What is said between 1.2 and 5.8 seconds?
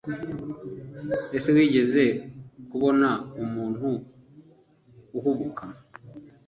Ese wigeze kubona umuntu uhubuka